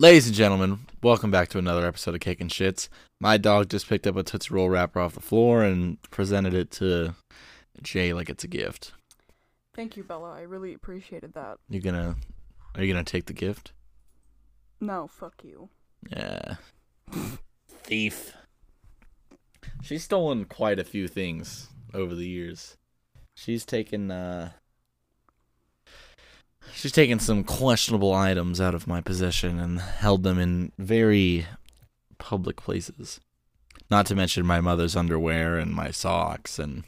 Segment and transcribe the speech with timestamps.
[0.00, 2.88] Ladies and gentlemen, welcome back to another episode of Cake and Shits.
[3.20, 6.70] My dog just picked up a Tootsie Roll wrapper off the floor and presented it
[6.72, 7.14] to
[7.82, 8.92] Jey like it's a gift.
[9.74, 10.32] Thank you, Bella.
[10.32, 11.58] I really appreciated that.
[11.68, 12.16] You gonna
[12.74, 13.72] are you gonna take the gift?
[14.80, 15.68] No, fuck you.
[16.10, 16.56] Yeah.
[17.84, 18.34] Thief.
[19.82, 22.76] She's stolen quite a few things over the years.
[23.36, 24.50] She's taken uh
[26.74, 31.46] She's taken some questionable items out of my possession and held them in very
[32.18, 33.20] public places.
[33.90, 36.84] Not to mention my mother's underwear and my socks and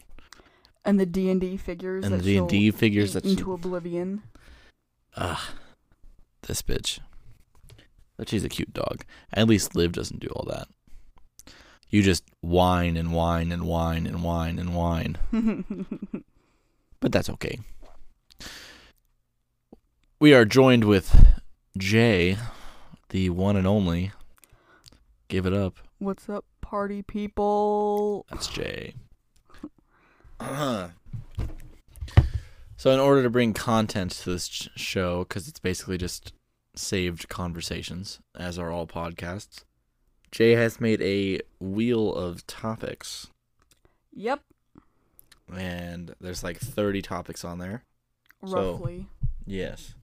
[0.84, 2.04] And the D and D figures.
[2.04, 4.22] and the D and D figures that she, into oblivion.
[5.16, 5.38] Ugh.
[6.42, 6.98] This bitch.
[8.16, 9.04] But she's a cute dog.
[9.32, 10.68] At least Liv doesn't do all that.
[11.90, 15.16] You just whine and whine and whine and whine and whine.
[17.00, 17.58] But that's okay.
[20.24, 21.34] We are joined with
[21.76, 22.38] Jey,
[23.10, 24.12] the one and only.
[25.28, 25.76] Give it up.
[25.98, 28.24] What's up, party people?
[28.30, 28.94] That's Jey.
[30.40, 30.90] so,
[32.86, 36.32] in order to bring content to this ch- show, because it's basically just
[36.74, 39.64] saved conversations, as are all podcasts,
[40.32, 43.26] Jey has made a wheel of topics,
[44.14, 44.40] Yep,
[45.54, 47.84] and there's like 30 topics on there.
[48.46, 49.06] So- roughly.
[49.46, 49.94] Yes.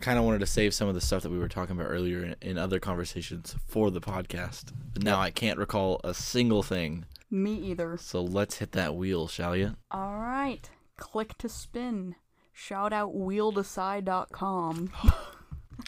[0.00, 2.22] Kind of wanted to save some of the stuff that we were talking about earlier
[2.22, 4.72] in, in other conversations for the podcast.
[4.94, 7.04] But now I can't recall a single thing.
[7.30, 7.96] Me either.
[7.96, 9.76] So let's hit that wheel, shall you?
[9.90, 12.14] All right, click to spin.
[12.52, 14.92] Shout out wheeldecide.com.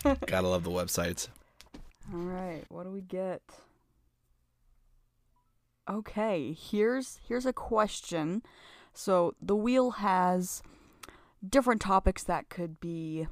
[0.26, 1.28] Gotta love the websites.
[2.12, 3.42] All right, what do we get?
[5.88, 8.42] Okay, here's here's a question.
[8.92, 10.62] So the wheel has
[11.48, 13.26] different topics that could be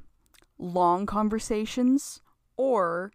[0.59, 2.21] long conversations
[2.57, 3.13] or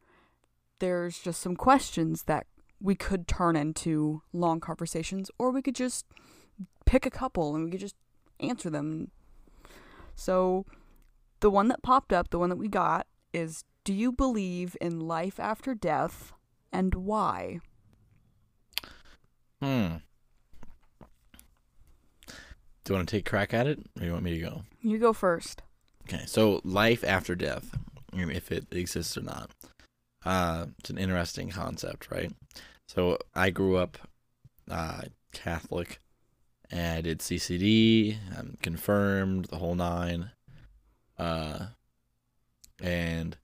[0.80, 2.48] there's just some questions that
[2.82, 6.06] we could turn into long conversations or we could just
[6.86, 7.96] pick a couple and we could just
[8.40, 9.12] answer them.
[10.16, 10.66] So
[11.40, 15.00] the one that popped up, the one that we got is do you believe in
[15.00, 16.34] life after death
[16.72, 17.60] and why?
[19.62, 19.98] Hmm.
[22.84, 24.40] Do you want to take a crack at it, or do you want me to
[24.40, 24.64] go?
[24.82, 25.62] You go first.
[26.08, 27.78] Okay, so life after death,
[28.14, 29.52] um, if it exists or not.
[30.26, 32.32] Uh, it's an interesting concept, right?
[32.88, 33.98] So I grew up
[34.70, 35.04] uh,
[35.34, 36.00] Catholic,
[36.70, 38.18] and I did CCD.
[38.38, 40.32] I'm confirmed, the whole nine.
[41.18, 41.68] Uh,
[42.82, 43.38] and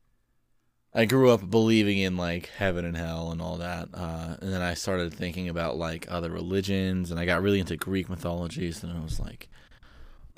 [0.93, 3.89] I grew up believing in like heaven and hell and all that.
[3.93, 7.77] Uh, and then I started thinking about like other religions, and I got really into
[7.77, 9.49] Greek mythologies, and I was like,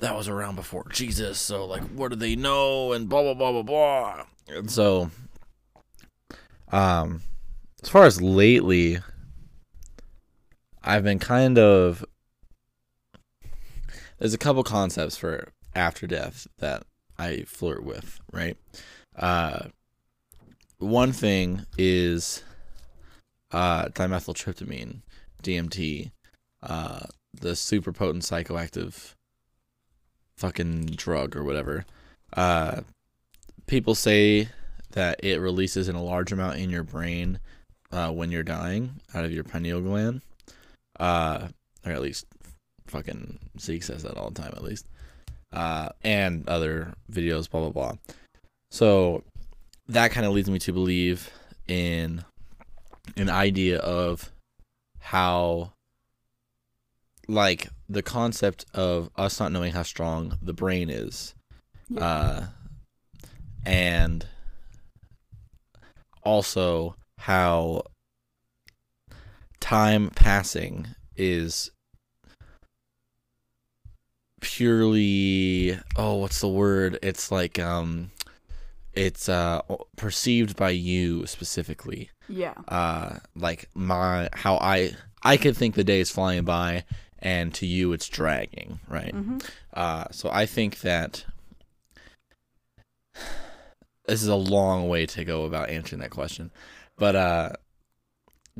[0.02, 2.92] that was around before Jesus, so like, what do they know?
[2.92, 4.24] And blah blah blah blah blah.
[4.48, 5.10] And so,
[6.70, 7.22] um,
[7.82, 8.98] as far as lately,
[10.82, 12.04] I've been kind of
[14.18, 16.82] there's a couple concepts for after death that
[17.16, 18.56] I flirt with, right?
[19.16, 19.68] Uh,
[20.78, 22.42] one thing is
[23.52, 25.02] uh, dimethyltryptamine,
[25.44, 26.10] DMT,
[26.60, 29.14] uh, the super potent psychoactive
[30.42, 31.86] fucking drug or whatever.
[32.36, 32.80] Uh,
[33.66, 34.48] people say
[34.90, 37.38] that it releases in a large amount in your brain
[37.92, 40.20] uh, when you're dying out of your pineal gland.
[40.98, 41.46] Uh,
[41.86, 42.26] or at least
[42.88, 44.84] fucking Zeke says that all the time, at least.
[45.52, 47.94] Uh, and other videos, blah, blah, blah.
[48.72, 49.22] So
[49.86, 51.30] that kind of leads me to believe
[51.68, 52.24] in
[53.16, 54.32] an idea of
[54.98, 55.72] how
[57.28, 61.34] like the concept of us not knowing how strong the brain is
[61.88, 62.04] Yeah.
[62.04, 62.46] uh
[63.64, 64.26] and
[66.24, 67.82] also how
[69.60, 71.70] time passing is
[74.40, 78.10] purely oh what's the word it's like um
[78.92, 79.60] it's uh
[79.96, 82.54] perceived by you specifically yeah.
[82.68, 84.90] uh like my how i
[85.22, 86.84] i could think the day is flying by
[87.22, 89.14] and to you it's dragging right?
[89.14, 89.38] Hmm
[89.74, 91.24] uh so i think that
[94.06, 96.50] this is a long way to go about answering that question
[96.98, 97.50] but uh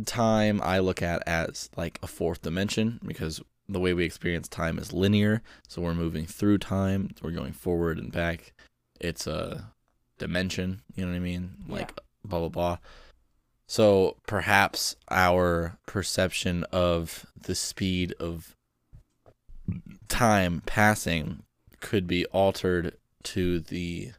[0.07, 4.79] time i look at as like a fourth dimension because the way we experience time
[4.79, 5.43] is linear.
[5.69, 8.53] So we're moving through time we're going forward and back.
[9.01, 9.73] It's a
[10.19, 11.53] dimension you know what i mean?
[11.69, 12.79] Like blah blah blah
[13.73, 18.55] so perhaps our perception of the speed of
[20.11, 21.43] time passing
[21.81, 24.13] could be altered to the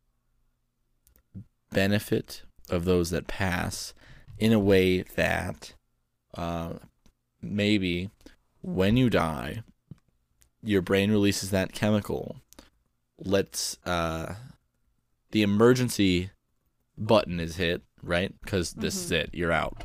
[1.72, 3.94] benefit of those that pass
[4.40, 5.76] in a way that
[6.36, 6.74] uh,
[7.40, 8.10] maybe
[8.64, 9.62] when you die,
[10.64, 12.38] your brain releases that chemical.
[13.20, 14.34] Let's uh,
[15.30, 16.32] the emergency
[16.98, 18.34] button is hit, right?
[18.42, 19.30] Because this is it.
[19.34, 19.84] You're out.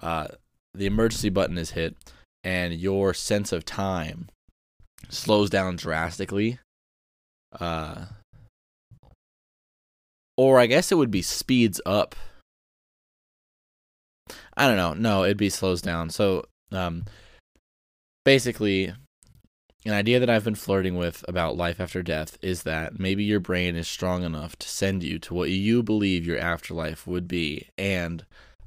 [0.00, 0.28] Uh,
[0.74, 1.96] the emergency button is hit,
[2.44, 4.28] and your sense of time
[5.08, 6.58] slows down drastically.
[7.58, 8.06] Uh,
[10.36, 12.14] or I guess it would be speeds up.
[14.56, 14.94] I don't know.
[14.94, 16.10] No, it'd be slows down.
[16.10, 17.04] So, um,
[18.24, 18.92] basically,
[19.84, 23.40] an idea that I've been flirting with about life after death is that maybe your
[23.40, 27.68] brain is strong enough to send you to what you believe your afterlife would be,
[27.78, 28.26] and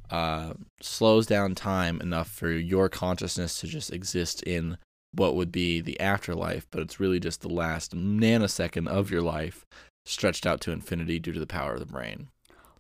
[0.10, 4.78] uh, slows down time enough for your consciousness to just exist in
[5.14, 9.66] what would be the afterlife, but it's really just the last nanosecond of your life
[10.06, 12.30] stretched out to infinity due to the power of the brain.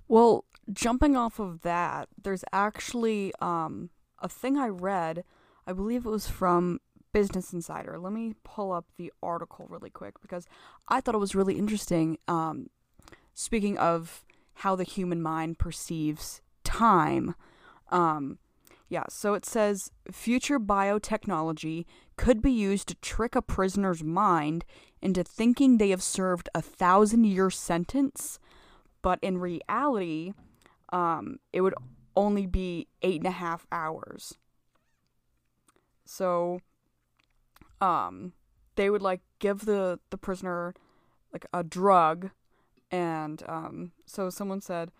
[0.07, 3.89] Well, jumping off of that, there's actually um,
[4.19, 5.23] a thing I read.
[5.67, 6.79] I believe it was from
[7.13, 7.99] Business Insider.
[7.99, 10.45] Let me pull up the article really quick because
[10.87, 12.17] I thought it was really interesting.
[12.27, 12.69] Um,
[13.33, 14.25] speaking of
[14.55, 17.35] how the human mind perceives time,
[17.91, 18.37] um,
[18.91, 21.85] yeah, so it says future biotechnology
[22.17, 24.65] could be used to trick a prisoner's mind
[25.01, 28.37] into thinking they have served a thousand year sentence,
[29.01, 30.33] but in reality,
[30.91, 31.73] um, it would
[32.15, 34.37] only be eight and a half hours.
[36.03, 36.59] So,
[37.81, 38.33] um,
[38.75, 40.73] they would like give the the prisoner
[41.33, 42.29] like a drug,
[42.89, 44.91] and um, so someone said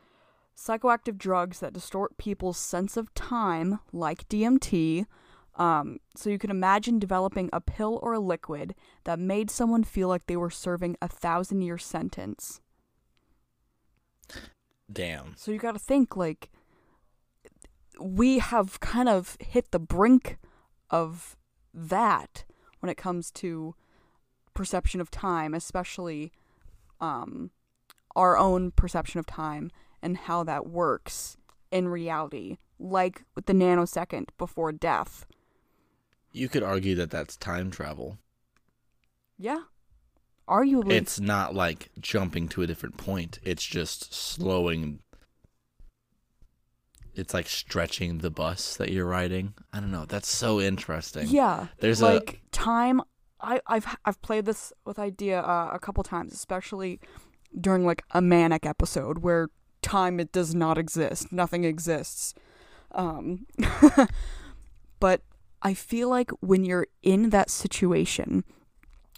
[0.58, 5.06] psychoactive drugs that distort people's sense of time, like DMT.
[5.56, 8.74] Um, so you can imagine developing a pill or a liquid
[9.04, 12.62] that made someone feel like they were serving a thousand year sentence.
[14.92, 15.36] Damn.
[15.38, 16.50] So you got to think like
[18.00, 20.38] we have kind of hit the brink
[20.90, 21.38] of
[21.74, 22.46] that
[22.82, 23.76] when it comes to
[24.54, 26.32] perception of time, especially
[27.00, 27.52] um,
[28.16, 31.38] our own perception of time and how that works
[31.72, 35.26] in reality, like with the nanosecond before death.
[36.32, 38.18] You could argue that that's time travel.
[39.38, 39.62] Yeah.
[40.48, 40.92] Arguably.
[40.92, 43.40] It's not like jumping to a different point.
[43.44, 45.00] It's just slowing.
[47.16, 49.54] It's like stretching the bus that you're riding.
[49.74, 50.06] I don't know.
[50.06, 51.28] That's so interesting.
[51.28, 51.68] Yeah.
[51.80, 53.02] There's a- like time
[53.42, 57.00] I I've I've played this with idea uh, a couple times, especially
[57.60, 59.50] during like a manic episode where
[59.82, 61.32] time it does not exist.
[61.32, 62.34] Nothing exists.
[62.94, 63.46] Um
[65.00, 65.22] but
[65.62, 68.44] I feel like when you're in that situation,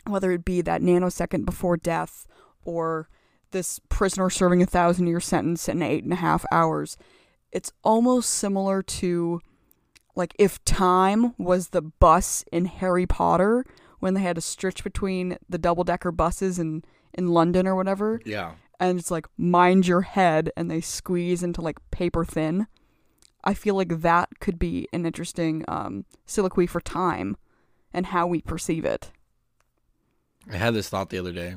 [0.05, 2.27] whether it be that nanosecond before death
[2.65, 3.07] or
[3.51, 6.97] this prisoner serving a thousand year sentence in eight and a half hours,
[7.53, 9.39] it's almost similar to
[10.15, 13.63] like if time was the bus in Harry Potter
[13.99, 16.83] when they had to stretch between the double decker buses in,
[17.13, 18.19] in London or whatever.
[18.25, 18.53] Yeah.
[18.79, 22.67] And it's like mind your head and they squeeze into like paper thin.
[23.43, 27.37] I feel like that could be an interesting um, soliloquy for time
[27.93, 29.11] and how we perceive it.
[30.51, 31.55] I had this thought the other day,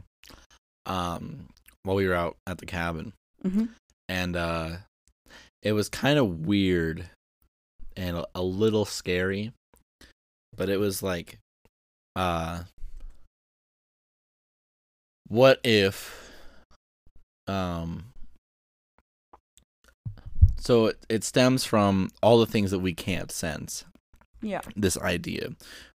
[0.85, 1.49] um,
[1.83, 3.13] while we were out at the cabin,
[3.43, 3.65] hmm
[4.09, 4.77] and uh,
[5.67, 7.11] it was kind of weird
[7.97, 9.51] and a, a little scary,
[10.57, 11.41] but it was like,
[12.15, 12.63] uh,
[15.27, 16.31] what if,
[17.49, 18.13] um,
[20.57, 23.85] so it, it stems from all the things that we can't sense.
[24.41, 24.61] Yeah.
[24.77, 25.49] this idea.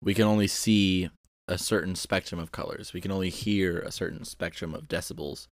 [0.01, 1.09] We can only see
[1.49, 2.93] a certain spectrum of colors.
[2.93, 5.47] We can only hear a certain spectrum of decibels.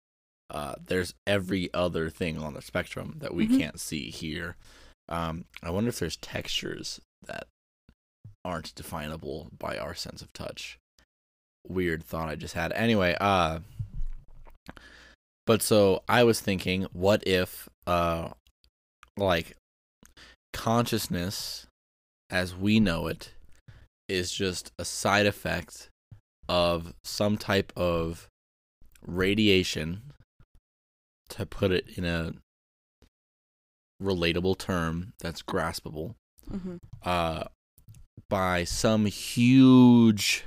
[0.50, 3.58] Uh, there's every other thing on the spectrum that we Mhm.
[3.58, 4.56] can't see here.
[5.10, 7.48] Um, I wonder if there's textures that
[8.44, 10.78] aren't definable by our sense of touch.
[11.68, 12.72] Weird thought I just had.
[12.74, 13.62] Anyway, uh,
[15.48, 18.34] but so I was thinking, what if, uh,
[19.18, 19.58] like,
[20.54, 21.68] consciousness
[22.30, 23.34] as we know it
[24.08, 25.90] is just a side effect
[26.48, 28.28] of some type of
[29.02, 30.14] radiation
[31.36, 32.34] to put it in a
[34.02, 36.16] relatable term that's graspable
[36.50, 37.44] hmm uh
[38.30, 40.44] by some huge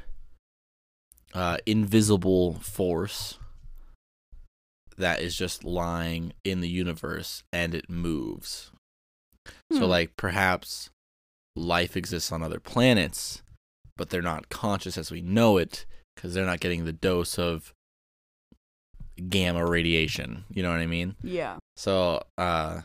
[1.34, 3.38] uh invisible force
[4.96, 8.70] that is just lying in the universe and it moves
[9.72, 9.84] so Hmm.
[9.84, 10.90] like perhaps
[11.56, 13.42] life exists on other planets,
[13.96, 17.72] but they're not conscious as we know it because they're not getting the dose of
[19.28, 20.44] gamma radiation.
[20.50, 21.16] You know what I mean?
[21.22, 21.56] Yeah.
[21.76, 22.82] So uh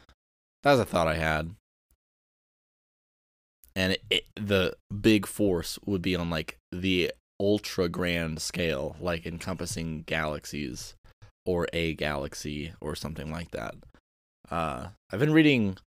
[0.64, 1.52] That was a thought I had.
[3.76, 9.26] And it, it, the big force would be on like the ultra grand scale, like
[9.26, 10.94] encompassing galaxies
[11.46, 13.76] or a galaxy or something like that.
[14.50, 15.78] Uh, I've been reading,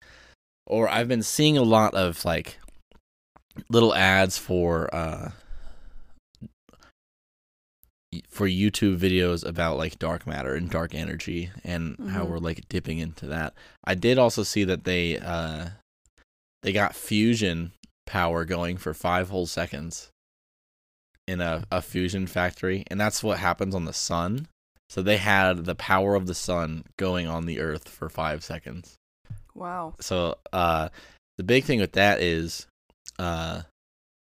[0.66, 2.58] or I've been seeing a lot of like
[3.70, 5.30] little ads for uh
[8.28, 12.28] for YouTube videos about like dark matter and dark energy and how Mhm.
[12.30, 13.54] we're like dipping into that.
[13.84, 15.70] I did also see that they uh
[16.62, 17.72] they got fusion
[18.06, 20.10] power going for 5 whole seconds
[21.28, 24.48] in a, a fusion factory and that's what happens on the sun.
[24.88, 28.94] So they had the power of the sun going on the earth for 5 seconds
[29.54, 29.94] Wow.
[30.00, 30.90] so uh
[31.38, 32.66] the big thing with that is
[33.18, 33.62] uh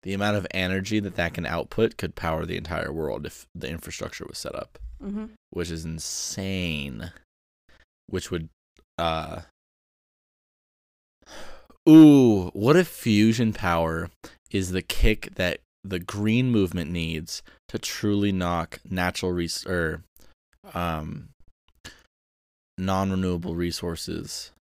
[0.03, 3.69] the amount of energy that that can output could power the entire world if the
[3.69, 5.27] infrastructure was set up Mm-hmm.
[5.51, 7.11] which is insane
[8.07, 8.49] which would
[8.99, 9.41] uh
[11.89, 14.11] ooh what if fusion power
[14.51, 20.03] is the kick that the green movement needs to truly knock natural res- or
[20.75, 21.31] um
[22.79, 24.53] non-renewable resources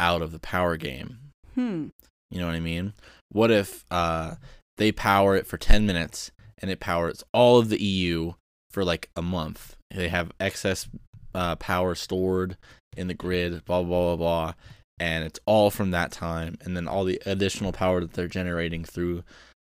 [0.00, 1.18] out of the power game
[1.54, 1.86] Hmm.
[2.32, 2.94] you know what I mean?
[3.30, 4.34] What if uh
[4.76, 8.32] they power it for 10 minutes and it powers all of the EU
[8.70, 9.76] for like a month?
[9.90, 10.88] They have excess
[11.34, 12.56] uh, power stored
[12.96, 14.54] in the grid, blah, blah, blah, blah.
[14.98, 16.56] And it's all from that time.
[16.60, 19.24] And then all the additional power that they're generating through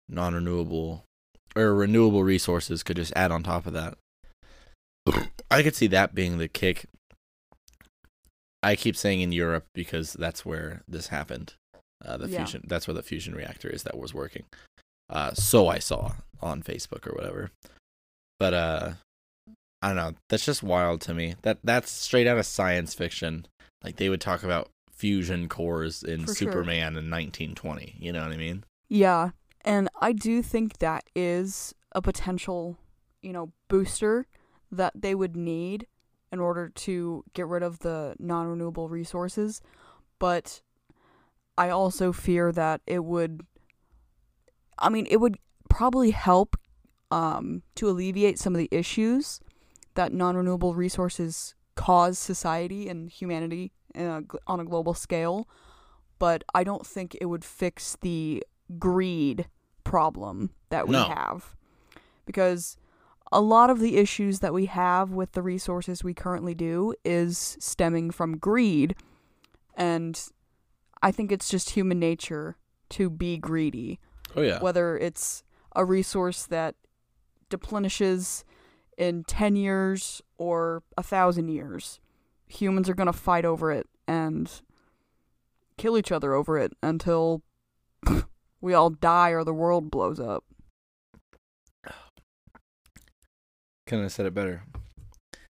[0.07, 1.03] non renewable
[1.55, 3.97] or renewable resources could just add on top of that.
[5.51, 6.85] I could see that being the kick.
[8.63, 11.53] I keep saying in Europe because that's where this happened.
[12.03, 12.39] Uh, the Yeah.
[12.39, 14.43] fusion that's where the fusion reactor is that was working.
[15.09, 17.51] Uh, so I saw on Facebook or whatever.
[18.39, 18.91] But uh,
[19.81, 20.13] I don't know.
[20.29, 21.35] That's just wild to me.
[21.41, 23.47] That that's straight out of science fiction.
[23.83, 26.51] Like they would talk about fusion cores in For sure.
[26.51, 27.95] Superman in 1920.
[27.99, 28.63] You know what I mean?
[28.89, 32.77] Yeah, and I do think that is a potential,
[33.21, 34.27] you know, booster
[34.71, 35.87] that they would need
[36.31, 39.61] in order to get rid of the non-renewable resources,
[40.19, 40.61] but
[41.57, 43.45] I also fear that it would
[44.79, 45.37] I mean, it would
[45.69, 46.55] probably help
[47.09, 49.39] um to alleviate some of the issues
[49.95, 55.47] that non-renewable resources cause society and humanity in a, on a global scale,
[56.19, 58.43] but I don't think it would fix the
[58.77, 59.47] greed
[59.83, 61.05] problem that we No.
[61.05, 61.55] have.
[62.25, 62.77] Because
[63.31, 67.57] a lot of the issues that we have with the resources we currently do is
[67.59, 68.95] stemming from greed.
[69.75, 70.21] And
[71.01, 72.57] I think it's just human nature
[72.89, 73.99] to be greedy.
[74.37, 74.59] Oh yeah.
[74.59, 75.43] Whether it's
[75.75, 76.75] a resource that
[77.49, 78.45] deplenishes
[78.97, 81.99] in 10 years or a thousand years,
[82.47, 84.49] humans are going to fight over it and
[85.77, 87.41] kill each other over it until
[88.61, 90.43] we all die or the world blows up.
[93.87, 94.63] Couldn't have said it better.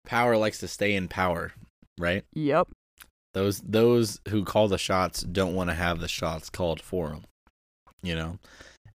[0.05, 1.53] Power likes to stay in power,
[1.99, 2.23] right?
[2.33, 2.69] Yep.
[3.33, 7.23] Those those who call the shots don't want to have the shots called for them.
[8.01, 8.39] You know,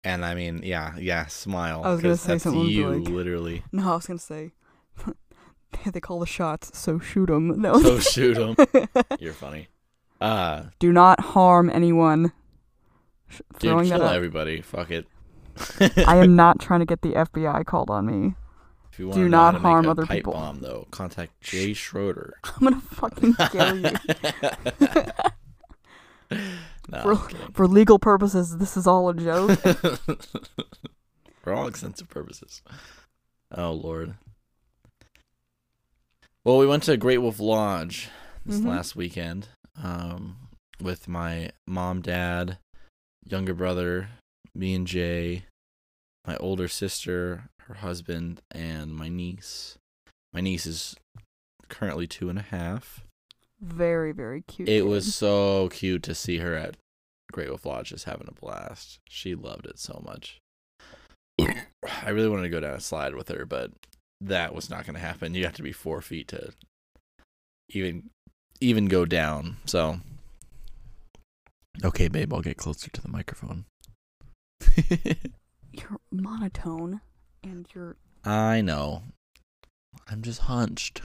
[0.05, 1.27] and I mean, yeah, yeah.
[1.27, 1.83] Smile.
[1.85, 3.63] I was gonna say something You like- literally.
[3.73, 4.53] No, I was going to say
[5.93, 7.61] they call the shots, so shoot 'em.
[7.61, 7.81] No.
[7.81, 8.57] So shoot them.
[9.19, 9.69] You're funny.
[10.21, 12.33] Uh, Do not harm anyone.
[13.29, 14.61] Sh- dude, kill everybody.
[14.61, 15.07] Fuck it.
[16.07, 18.35] I am not trying to get the FBI called on me.
[18.93, 20.35] If you do wanna not harm a other pipe people.
[20.35, 20.87] Bomb though.
[20.93, 22.35] Contact Jey Schroeder.
[22.45, 23.91] I'm gonna fucking kill you.
[26.95, 29.59] No, For- For legal purposes, this is all a joke.
[31.43, 32.63] For all extensive purposes.
[33.55, 34.15] Oh lord.
[36.45, 38.09] Well, we went to Great Wolf Lodge
[38.45, 38.67] this Mhm.
[38.67, 39.49] last weekend
[39.83, 40.37] um,
[40.81, 42.59] with my mom, dad,
[43.25, 44.11] younger brother,
[44.55, 45.45] me and Jey,
[46.27, 49.79] my older sister, her husband, and my niece.
[50.33, 50.97] My niece is
[51.69, 53.01] currently two and a half.
[53.61, 54.69] Very, very cute.
[54.69, 56.77] It was so cute to see her at
[57.35, 59.01] Great Wolf Lodge just having a blast.
[59.09, 60.41] She loved it so much.
[61.41, 63.73] I really wanted to go down a slide with her, but
[64.21, 65.35] that was not going to happen.
[65.35, 66.53] You have to be four feet to
[67.71, 68.11] even
[68.61, 69.57] even go down.
[69.65, 69.99] So,
[71.83, 73.65] okay, babe, I'll get closer to the microphone.
[75.73, 77.01] You're monotone,
[77.43, 77.97] and you're.
[78.25, 79.03] I know.
[80.09, 81.03] I'm just hunched.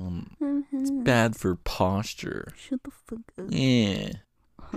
[0.00, 2.54] Um, it's bad for posture.
[2.56, 3.48] Shut the fuck up.
[3.50, 4.12] Yeah.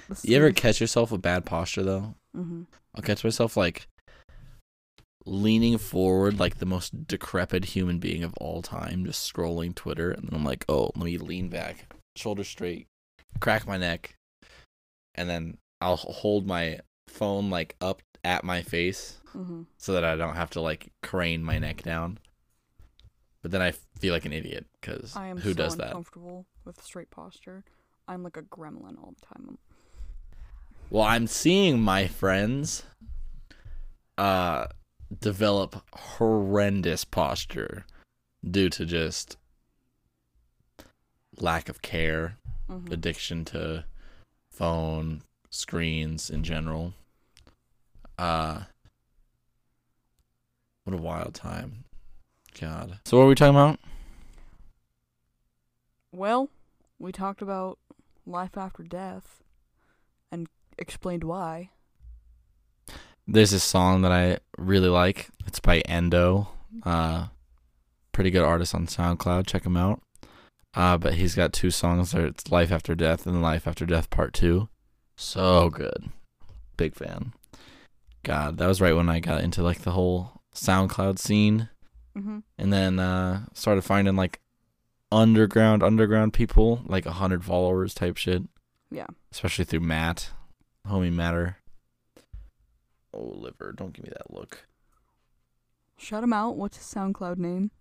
[0.24, 2.16] You ever catch yourself with bad posture though?
[2.36, 2.64] hmm
[2.96, 3.88] I'll catch myself like
[5.26, 10.28] leaning forward like the most decrepit human being of all time, just scrolling Twitter, and
[10.28, 12.88] then I'm like, oh, let me lean back, shoulder straight,
[13.40, 14.16] crack my neck,
[15.16, 20.16] and then I'll hold my phone like up at my face hmm so that I
[20.16, 22.20] don't have to like crane my neck down.
[23.42, 25.88] But then I feel like an idiot because I am who so does that?
[25.88, 27.64] uncomfortable with straight posture.
[28.08, 29.58] I'm like a gremlin all the time.
[30.94, 32.84] Well, I'm seeing my friends
[34.16, 34.68] uh
[35.20, 37.88] develop horrendous posture
[38.48, 39.38] due to just
[41.40, 42.38] lack of care,
[42.70, 42.92] Mhm.
[42.92, 43.86] addiction to
[44.52, 46.94] phone, screens in general.
[48.20, 48.66] Uh
[50.84, 51.86] what a wild time.
[52.60, 53.00] God.
[53.06, 53.80] So what are we talking about?
[56.12, 56.50] Well,
[57.00, 57.80] we talked about
[58.28, 59.43] life after death
[60.78, 61.72] explained why.
[63.28, 65.30] There's this song that I really like.
[65.46, 66.50] It's by Endo.
[66.84, 67.28] Uh,
[68.12, 69.48] pretty good artist on SoundCloud.
[69.48, 70.02] Check him out.
[70.74, 72.26] Uh, but he's got two songs there.
[72.26, 74.70] It's Life After Death and Life After Death Part Two.
[75.16, 76.10] So good.
[76.76, 77.34] Big fan.
[78.24, 81.70] God, that was right when I got into like the whole SoundCloud scene,
[82.18, 82.40] Mm-hmm.
[82.60, 84.40] and then uh, started finding like
[85.12, 88.44] underground underground people, like a hundred followers type shit.
[88.92, 89.08] Yeah.
[89.32, 90.30] Especially through Matt,
[90.88, 91.58] homie Matter.
[93.14, 93.74] Oh, liver!
[93.76, 94.66] Don't give me that look.
[95.98, 96.58] Shut him out.
[96.58, 97.72] What's his SoundCloud name?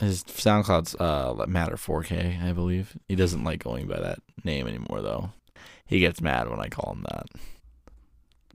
[0.00, 2.96] His SoundCloud's uh Matter 4K, I believe.
[3.08, 5.30] He doesn't like going by that name anymore, though.
[5.86, 7.26] He gets mad when I call him that.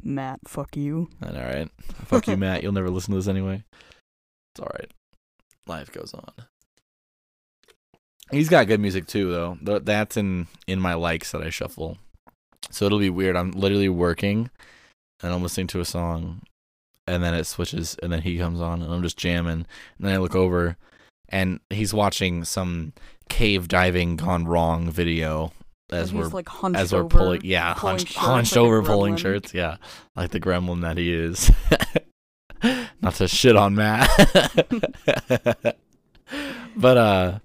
[0.04, 1.10] Matt, fuck you.
[1.22, 1.70] And all right,
[2.06, 2.64] fuck you, Matt.
[2.64, 3.64] You'll never listen to this anyway.
[4.54, 4.92] It's all right.
[5.68, 6.32] Life goes on.
[8.32, 9.80] He's got good music too, though.
[9.80, 11.98] That's in in my likes that I shuffle.
[12.70, 13.36] So it'll be weird.
[13.36, 14.50] I'm literally working,
[15.22, 16.42] and I'm listening to a song,
[17.06, 19.68] and then it switches, and then he comes on, and I'm just jamming, and
[20.00, 20.78] then I look over,
[21.30, 22.94] and he's watching some
[23.30, 25.52] cave diving gone wrong video
[25.90, 28.84] as we're like hunched as we're over, pulling, yeah, pulling hunched, shirts hunched like over
[28.84, 29.78] pulling shirts, yeah,
[30.16, 31.52] like the gremlin that he is.
[33.02, 34.10] Not to shit on Matt,
[36.76, 37.40] but uh,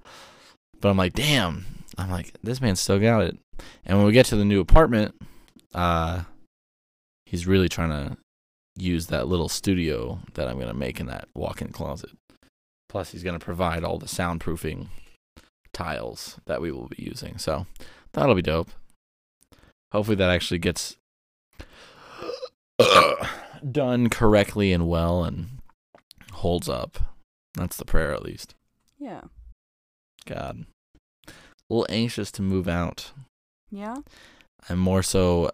[0.80, 1.66] but I'm like, damn,
[1.98, 3.38] I'm like, this man still got it.
[3.84, 5.14] And when we get to the new apartment,
[5.74, 6.22] uh,
[7.26, 8.16] he's really trying to
[8.76, 12.10] use that little studio that I'm gonna make in that walk-in closet.
[12.88, 14.88] Plus, he's gonna provide all the soundproofing
[15.72, 17.38] tiles that we will be using.
[17.38, 17.66] So
[18.12, 18.70] that'll be dope.
[19.92, 20.96] Hopefully that actually gets
[23.70, 25.48] done correctly and well and
[26.32, 26.98] holds up.
[27.54, 28.54] That's the prayer at least.
[28.98, 29.22] Yeah.
[30.24, 30.64] God.
[31.72, 33.12] A little anxious to move out.
[33.70, 33.96] Yeah.
[34.68, 35.52] I'm more so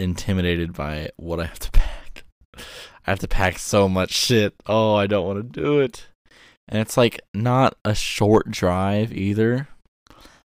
[0.00, 2.24] intimidated by what I have to pack.
[2.56, 4.54] I have to pack so much shit.
[4.66, 6.08] Oh, I don't want to do it.
[6.66, 9.68] And it's like not a short drive either.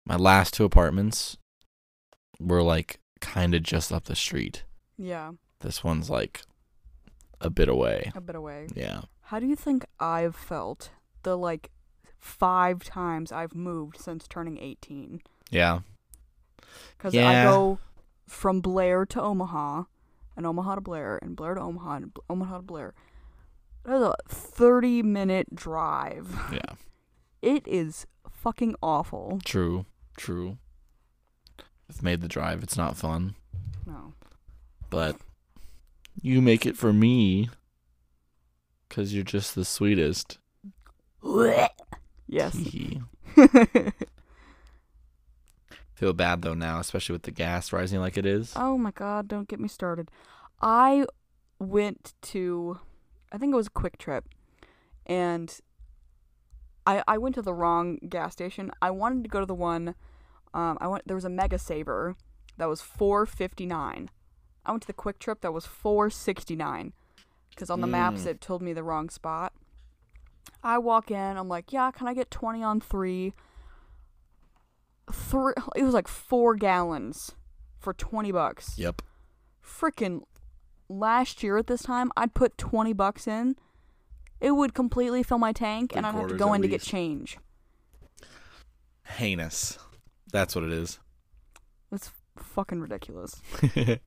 [0.08, 1.38] My last two apartments
[2.40, 4.64] were like kind of just up the street.
[4.98, 5.34] Yeah.
[5.60, 6.42] This one's like
[7.40, 8.12] a bit away.
[8.16, 8.70] A bit away.
[8.74, 9.02] Yeah.
[9.22, 10.90] How do you think I've felt
[11.22, 11.70] the like
[12.24, 15.22] five times I've moved since turning 18?
[15.52, 15.80] Yeah.
[16.98, 17.80] Because I go
[18.28, 19.84] from Blair to Omaha,
[20.36, 22.94] and Omaha to Blair, and Blair to Omaha, and Omaha to Blair.
[23.84, 26.36] That's a 30 minute drive.
[26.52, 26.60] Yeah.
[27.42, 29.42] It is fucking awful.
[29.44, 29.86] True.
[30.16, 30.60] True.
[31.90, 32.64] I've made the drive.
[32.64, 33.36] It's not fun.
[33.86, 34.14] No.
[34.90, 35.18] but
[36.22, 37.50] you make it for me
[38.88, 40.38] because you're just the sweetest.
[42.34, 42.56] yes.
[45.94, 48.54] Feel bad though now, especially with the gas rising like it is.
[48.56, 50.10] oh my god, don't get me started.
[50.62, 51.06] I
[51.60, 52.80] went to,
[53.32, 54.24] I think it was a QuikTrip,
[55.06, 55.56] and
[56.86, 58.72] I I went to the wrong gas station.
[58.82, 59.96] I wanted to go to the one,
[60.54, 62.16] um, I went there was a Mega Saver
[62.58, 64.10] that was four fifty nine.
[64.66, 66.94] I went to the QuikTrip that was four sixty nine,
[67.52, 68.28] because on the maps Mm.
[68.28, 69.54] it told me the wrong spot.
[70.62, 73.34] I walk in, I'm like, yeah, can I get twenty on three?
[75.12, 77.32] Three, it was like four gallons
[77.80, 79.02] for twenty bucks Yep.
[79.66, 80.24] freaking
[80.90, 83.56] last year at this time, I'd put 20 bucks in.
[84.40, 87.38] It would completely fill my tank and I'd have to go in to get change.
[89.18, 89.78] Heinous.
[90.32, 91.00] That's what it is.
[91.92, 93.42] It's fucking ridiculous.
[93.76, 94.00] give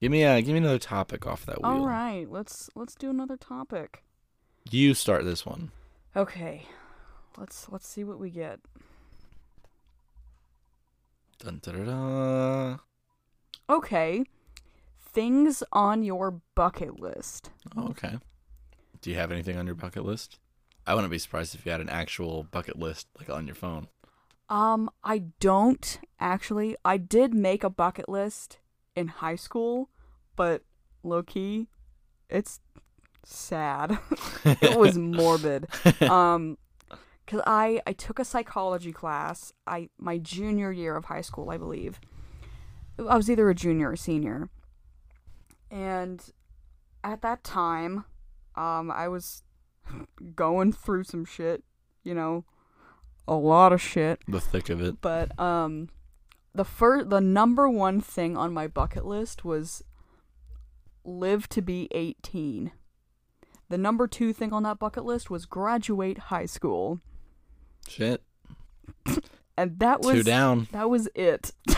[0.00, 1.72] me a give me another topic off that wheel.
[1.72, 4.02] All right, let's let's do another topic.
[4.70, 5.70] You start this one.
[6.16, 6.66] Okay.
[7.36, 8.60] Let's let's see what we get.
[11.38, 12.76] Dun, da, da, da.
[13.68, 14.24] Okay.
[15.12, 17.50] Things on your bucket list.
[17.76, 18.18] Oh, okay.
[19.00, 20.38] Do you have anything on your bucket list?
[20.86, 23.88] I wouldn't be surprised if you had an actual bucket list like on your phone.
[24.48, 26.76] Um, I don't actually.
[26.84, 28.58] I did make a bucket list
[28.94, 29.90] in high school,
[30.36, 30.62] but
[31.02, 31.68] low key,
[32.28, 32.60] it's
[33.26, 33.98] sad.
[34.44, 35.66] it was morbid.
[36.02, 36.58] Um,
[37.26, 39.52] cause I I took a psychology class.
[39.66, 42.00] I my junior year of high school, I believe.
[42.98, 44.48] I was either a junior or senior,
[45.70, 46.24] and
[47.04, 48.04] at that time,
[48.54, 49.42] um, I was
[50.34, 51.62] going through some shit.
[52.04, 52.44] You know,
[53.26, 54.20] a lot of shit.
[54.28, 55.00] The thick of it.
[55.00, 55.88] But um
[56.54, 59.82] the first the number one thing on my bucket list was
[61.04, 62.72] live to be 18.
[63.68, 67.00] The number 2 thing on that bucket list was graduate high school.
[67.88, 68.22] Shit.
[69.58, 70.68] And that was Two down.
[70.72, 71.52] that was it.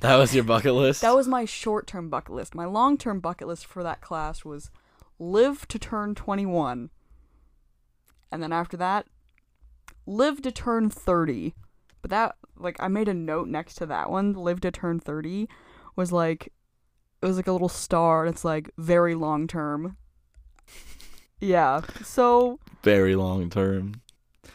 [0.00, 1.00] That was your bucket list.
[1.00, 2.54] that was my short-term bucket list.
[2.54, 4.70] My long-term bucket list for that class was
[5.18, 6.90] live to turn 21.
[8.30, 9.06] And then after that,
[10.04, 11.54] live to turn 30.
[12.02, 15.48] But that, like, I made a note next to that one, live to turn 30,
[15.96, 16.52] was like,
[17.22, 19.96] it was like a little star, and it's like, very long term.
[21.40, 21.82] Yeah.
[22.02, 24.00] So, very long term.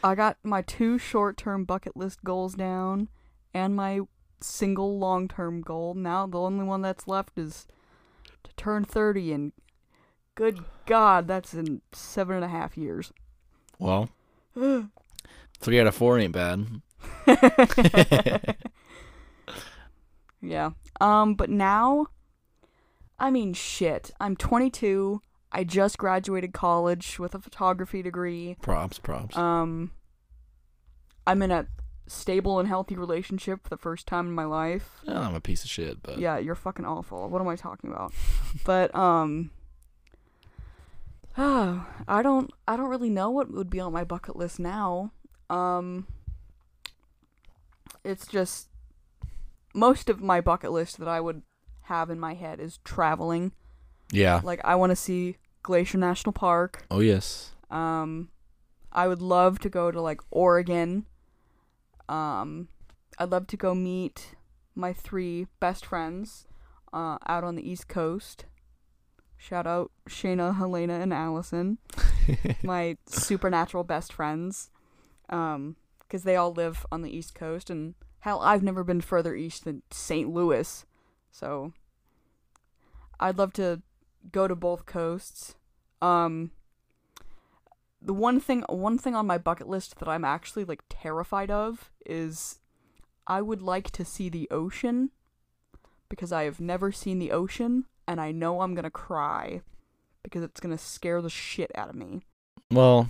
[0.03, 3.09] I got my two short term bucket list goals down,
[3.53, 4.01] and my
[4.39, 5.93] single long term goal.
[5.93, 7.67] Now, the only one that's left is
[8.43, 9.51] to turn 30, and
[10.35, 13.11] good God, that's in seven and a half years.
[13.79, 14.09] Well,
[15.59, 16.81] three out of four ain't bad.
[20.41, 20.71] Yeah.
[20.99, 22.07] Um, but now,
[23.19, 24.11] I mean, shit.
[24.19, 25.21] I'm 22.
[25.51, 28.55] I just graduated college with a photography degree.
[28.61, 29.37] Props, props.
[29.37, 29.91] Um,
[31.27, 31.67] I'm in a
[32.07, 35.01] stable and healthy relationship for the first time in my life.
[35.03, 37.29] Yeah, I'm a piece of shit, but Yeah, you're fucking awful.
[37.29, 38.13] What am I talking about?
[38.65, 39.51] but um,
[41.37, 42.51] I don't.
[42.67, 45.11] I don't really know what would be on my bucket list now.
[45.49, 46.07] Um,
[48.03, 48.67] it's just
[49.73, 51.43] most of my bucket list that I would
[51.83, 53.51] have in my head is traveling.
[54.11, 54.41] yeah.
[54.43, 56.85] Like I want to see Glacier National Park.
[56.89, 57.51] Oh yes.
[57.69, 58.29] Um,
[58.91, 61.05] I would love to go to like Oregon.
[62.09, 62.67] Um,
[63.17, 64.35] I'd love to go meet
[64.75, 66.47] my three best friends
[66.93, 68.45] uh, out on the East Coast.
[69.37, 71.79] Shout out Shayna, Helena, and Allison,
[72.63, 74.69] my supernatural best friends.
[75.29, 79.33] Um, because they all live on the East Coast, and hell, I've never been further
[79.33, 80.29] east than St.
[80.29, 80.85] Louis,
[81.31, 81.71] so
[83.17, 83.81] I'd love to
[84.31, 85.55] go to both coasts.
[86.01, 86.51] Um,
[88.01, 91.91] the one thing one thing on my bucket list that I'm actually like terrified of
[92.05, 92.59] is
[93.27, 95.11] I would like to see the ocean
[96.09, 99.61] because I have never seen the ocean and I know I'm going to cry
[100.23, 102.21] because it's going to scare the shit out of me.
[102.71, 103.09] Well,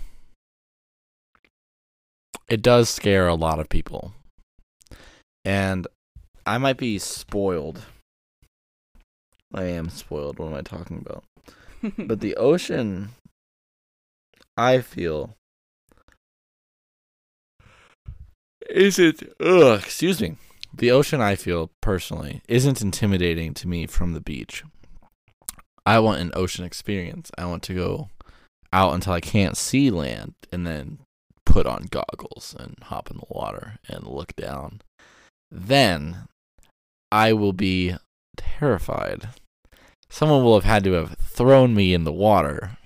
[2.47, 4.13] it does scare a lot of people.
[5.43, 5.87] And
[6.45, 7.81] I might be spoiled.
[9.53, 10.39] I am spoiled.
[10.39, 11.23] What am I talking about?
[11.97, 13.09] But the ocean,
[14.55, 15.35] I feel,
[18.69, 19.23] isn't.
[19.39, 20.37] Ugh, excuse me.
[20.73, 24.63] The ocean, I feel personally, isn't intimidating to me from the beach.
[25.85, 27.31] I want an ocean experience.
[27.37, 28.09] I want to go
[28.71, 30.99] out until I can't see land and then
[31.45, 34.81] put on goggles and hop in the water and look down.
[35.49, 36.27] Then
[37.11, 37.95] I will be
[38.37, 39.29] terrified.
[40.11, 42.77] Someone will have had to have thrown me in the water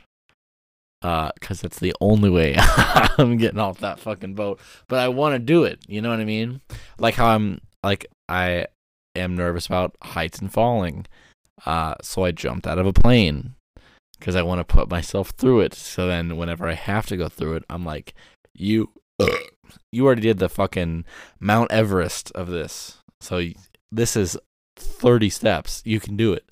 [1.01, 4.59] because that's the only way I'm getting off that fucking boat.
[4.87, 5.79] But I want to do it.
[5.87, 6.61] You know what I mean?
[6.99, 8.67] Like how I'm like I
[9.15, 11.07] am nervous about heights and falling.
[11.65, 13.55] Uh, so I jumped out of a plane
[14.19, 15.73] because I want to put myself through it.
[15.73, 18.13] So then, whenever I have to go through it, I'm like,
[18.53, 18.91] you,
[19.91, 21.05] you already did the fucking
[21.39, 22.97] Mount Everest of this.
[23.21, 23.41] So
[23.91, 24.37] this is
[24.77, 25.81] 30 steps.
[25.85, 26.45] You can do it.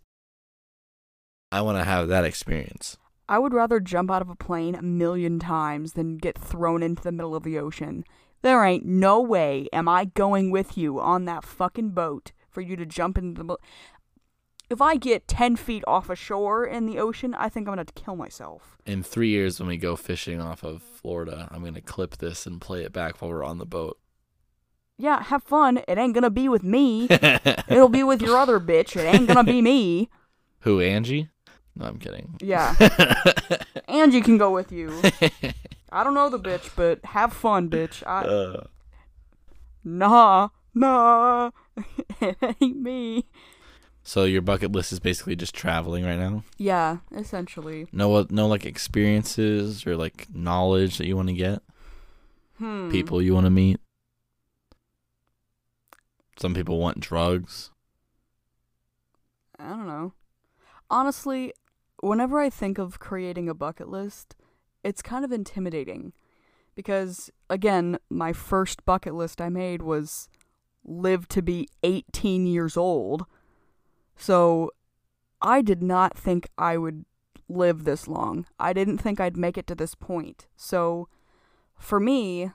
[1.53, 2.97] I want to have that experience.
[3.29, 7.03] I would rather jump out of a plane a million times than get thrown into
[7.03, 8.05] the middle of the ocean.
[8.41, 12.75] There ain't no way am I going with you on that fucking boat for you
[12.75, 13.57] to jump into the.
[14.71, 17.85] If I get 10 feet off a shore in the ocean, I think I'm gonna
[17.85, 18.79] kill myself.
[18.87, 22.47] In three years, when we go fishing off of Florida, I'm going to clip this
[22.47, 23.99] and play it back while we're on the boat.
[24.97, 25.81] Yeah, have fun.
[25.87, 27.07] It ain't gonna be with me.
[27.11, 28.95] It'll be with your other bitch.
[28.95, 30.09] It ain't gonna be me.
[30.61, 31.29] Who, Angie?
[31.75, 32.35] No, I'm kidding.
[32.41, 32.75] Yeah.
[33.87, 35.01] Angie can go with you.
[35.91, 38.03] I don't know the bitch, but have fun, bitch.
[38.05, 38.63] I uh,
[39.83, 41.51] Nah, nah.
[42.21, 43.25] it ain't me.
[44.03, 46.43] so your bucket list is basically just traveling right now.
[46.57, 47.87] Yeah, essentially.
[47.91, 51.61] No, no, like experiences or like knowledge that you want to get.
[52.59, 52.89] Hmm.
[52.91, 53.79] People you want to meet.
[56.37, 57.71] Some people want drugs.
[59.59, 60.13] I don't know.
[60.89, 61.53] Honestly,
[62.03, 64.35] whenever I think of creating a bucket list,
[64.83, 66.13] it's kind of intimidating
[66.75, 70.27] because again, my first bucket list I made was
[70.83, 73.25] live to be 18 years old.
[74.15, 74.71] So
[75.41, 77.05] I did not think I would
[77.47, 78.45] live this long.
[78.59, 80.47] I didn't think I'd make it to this point.
[80.57, 81.07] So
[81.77, 82.51] for me,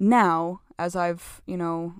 [0.00, 1.94] now, as I've, you know,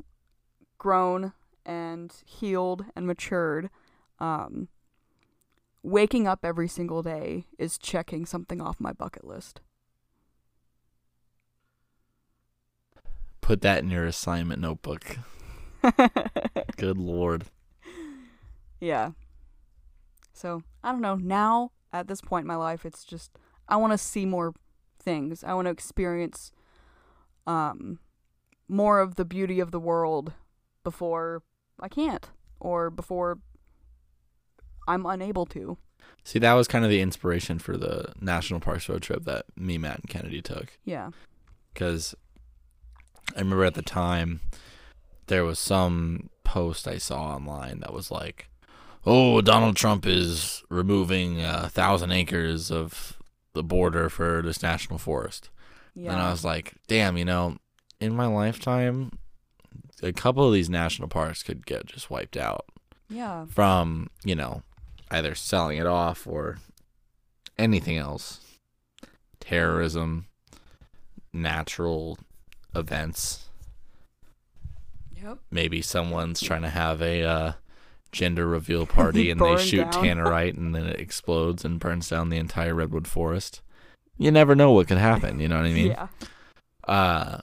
[0.79, 3.71] grown and healed and matured,
[4.19, 4.69] um,
[5.83, 9.61] waking up every single day is checking something off my bucket list.
[13.41, 15.19] Put that in your assignment notebook.
[16.77, 17.47] Good lord.
[18.81, 19.11] Yeah.
[20.33, 21.17] So, I don't know.
[21.17, 23.33] Now, at this point in my life, it's just,
[23.69, 24.55] I want to see more
[25.01, 25.43] things.
[25.45, 26.53] I want to experience
[27.47, 27.99] um,
[28.69, 30.33] more of the beauty of the world
[30.85, 31.43] before
[31.81, 32.29] I can't
[32.61, 33.39] or before
[34.89, 35.79] I'm unable to.
[36.25, 39.79] See, that was kind of the inspiration for the National Parks road trip that me,
[39.79, 40.79] Matt, and Kennedy took.
[40.85, 41.11] Yeah.
[41.73, 42.15] Because
[43.35, 44.41] I remember at the time
[45.27, 48.49] there was some post I saw online that was like,
[49.05, 53.19] "Oh, Donald Trump is removing a thousand acres of
[53.55, 55.51] the border for this national forest,"
[55.95, 56.13] Yeah.
[56.13, 57.57] and I was like, "Damn, you know,
[58.01, 59.13] in my lifetime,
[60.03, 62.67] a couple of these national parks could get just wiped out
[63.09, 63.47] yeah.
[63.47, 64.63] from you know
[65.13, 66.59] either selling it off or
[67.59, 68.41] anything else,
[69.41, 70.27] terrorism,
[71.33, 72.19] natural
[72.75, 73.49] events."
[75.23, 75.39] Yep.
[75.53, 77.53] maybe someone's trying to have a uh,
[78.11, 80.05] gender reveal party and they shoot down.
[80.05, 83.61] tannerite and then it explodes and burns down the entire redwood forest.
[84.19, 85.41] You never know what could happen.
[85.41, 85.87] You know what I mean?
[85.91, 86.09] yeah.
[86.87, 87.41] Uh,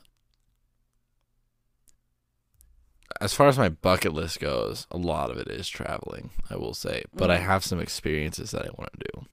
[3.21, 6.29] as far as my bucket list goes, a lot of it is traveling.
[6.49, 7.43] I will say, but I Mhm.
[7.45, 9.25] have some experiences that I want to do.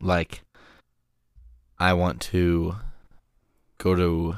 [0.00, 0.42] Like,
[1.78, 2.76] I want to
[3.78, 4.36] go to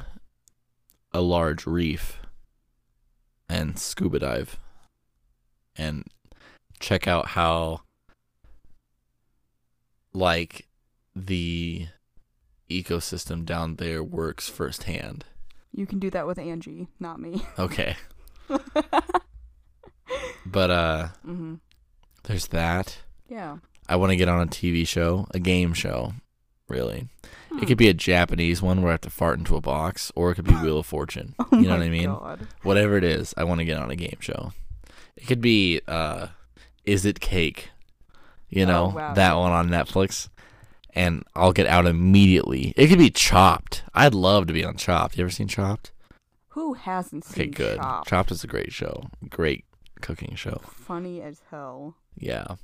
[1.13, 2.19] a large reef
[3.49, 4.59] and scuba dive
[5.75, 6.05] and
[6.79, 7.81] check out how
[10.13, 10.69] like
[11.15, 11.89] the
[12.69, 15.25] ecosystem down there works firsthand.
[15.73, 17.43] You can do that with Angie, not me.
[17.59, 17.97] Okay.
[20.47, 21.55] But uh hmm
[22.25, 22.99] there's that.
[23.29, 23.59] Yeah.
[23.89, 26.13] I want to get on a TV show, a game show,
[26.69, 27.09] really.
[27.51, 27.59] Hmm.
[27.61, 30.31] It could be a Japanese one where I have to fart into a box, or
[30.31, 31.35] it could be Wheel of Fortune.
[31.41, 32.07] Oh you know what I mean?
[32.07, 32.47] God.
[32.63, 34.53] Whatever it is, I want to get on a game show.
[35.17, 36.29] It could be uh
[36.85, 37.71] Is It Cake?
[38.49, 39.15] You Oh, know, wow.
[39.15, 40.29] that one on Netflix.
[40.93, 42.75] And I'll get out immediately.
[42.77, 43.85] It could be Chopped.
[43.95, 45.17] I'd love to be on Chopped.
[45.17, 45.93] You ever seen Chopped?
[46.51, 47.43] Who hasn't seen?
[47.43, 47.79] Okay, good.
[47.79, 48.09] Chopped?
[48.09, 49.09] Chopped is a great show.
[49.29, 49.65] Great
[50.01, 50.61] cooking show.
[50.65, 51.97] Funny as hell.
[52.17, 52.57] Yeah.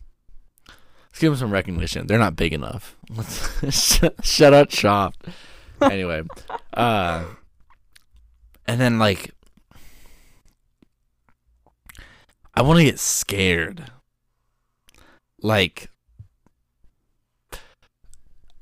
[0.68, 2.06] Let's give them some recognition.
[2.06, 2.96] They're not big enough.
[3.08, 5.26] Let's shut out Chopped.
[5.78, 6.22] Anyway,
[6.72, 7.22] uh,
[8.66, 9.34] and then like,
[12.54, 13.84] I want to get scared.
[15.42, 15.90] Like,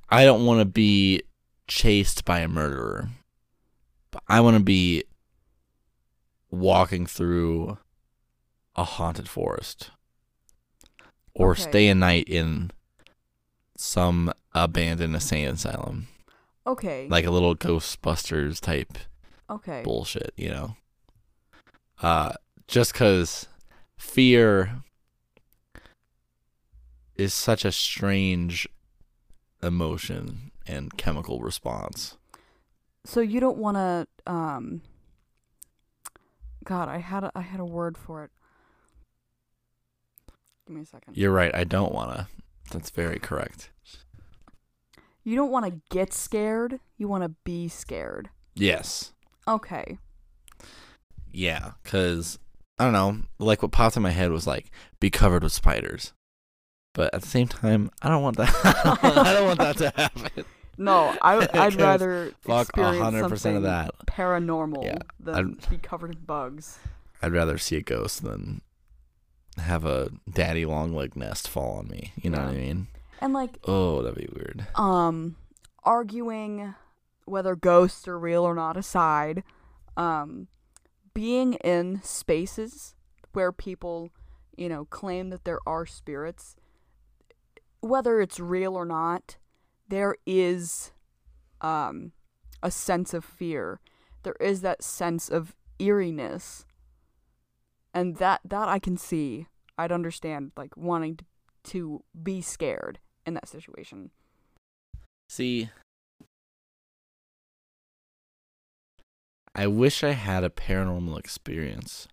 [0.09, 1.23] I don't want to be
[1.69, 3.11] chased by a murderer.
[4.11, 5.05] But I want to be
[6.55, 7.79] walking through
[8.77, 9.91] a haunted forest
[11.35, 11.63] or Okay.
[11.63, 12.71] stay a night in
[13.77, 16.07] some abandoned insane asylum
[16.67, 17.07] Okay.
[17.11, 18.97] like a little ghostbusters type
[19.51, 19.83] okay.
[19.85, 20.77] bullshit you know
[22.03, 22.33] uh
[22.67, 23.47] just because
[23.99, 24.83] fear
[27.17, 28.69] is such a strange
[29.63, 32.17] emotion and chemical response
[33.05, 34.83] So you don't want to um
[36.65, 38.31] God, I had a, I had a word for it.
[40.67, 41.15] Give me a second.
[41.17, 42.27] you're right i don't want to
[42.73, 43.71] that's very correct
[45.23, 48.31] You don't want to get scared, you want to be scared.
[48.55, 49.13] yes
[49.47, 49.99] Okay.
[51.31, 52.39] Yeah, because
[52.79, 53.19] I don't know.
[53.39, 56.15] Like what popped in my head was like be covered with spiders,
[56.95, 58.49] but at the same time, I don't want that.
[59.03, 60.45] I don't want that to happen.
[60.77, 63.93] No, I I'd rather Fuck hundred percent of that.
[64.07, 66.79] paranormal Yeah, than be covered in bugs.
[67.23, 68.61] I'd rather see a ghost than
[69.57, 72.13] have a daddy long leg nest fall on me.
[72.17, 72.89] You know what I mean?
[73.21, 74.67] And like Oh, that'd be weird.
[74.75, 75.37] um
[75.85, 76.75] arguing
[77.27, 79.43] whether ghosts are real or not aside
[79.97, 80.49] um
[81.15, 82.95] being in spaces
[83.33, 84.11] where people
[84.57, 86.57] you know claim that there are spirits
[87.81, 89.37] whether it's real or not
[89.89, 90.93] there is
[91.61, 92.13] um
[92.63, 93.81] a sense of fear
[94.23, 96.65] there is that sense of eeriness
[97.95, 99.47] and that that I can see.
[99.79, 101.25] I'd understand like wanting to,
[101.65, 104.11] to be scared in that situation.
[105.29, 105.71] See,
[109.55, 112.09] I wish I had a paranormal experience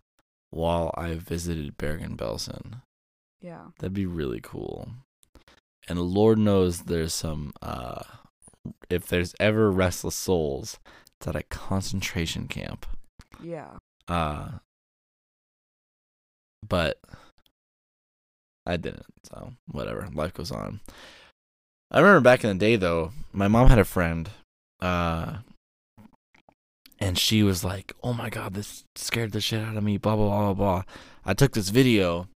[0.49, 2.81] while I visited Bergen Belsen.
[3.41, 3.67] Yeah.
[3.79, 4.89] That'd be really cool.
[5.91, 8.03] And Lord knows there's some uh
[8.89, 10.79] if there's ever restless souls,
[11.19, 12.85] it's at a concentration camp.
[13.43, 13.71] Yeah.
[14.07, 14.59] Uh
[16.65, 16.97] but
[18.65, 20.07] I didn't, so whatever.
[20.13, 20.79] Life goes on.
[21.91, 24.29] I remember back in the day though, my mom had a friend,
[24.79, 25.39] uh
[26.99, 30.15] and she was like, Oh my god, this scared the shit out of me, blah
[30.15, 30.83] blah blah blah blah.
[31.25, 32.29] I took this video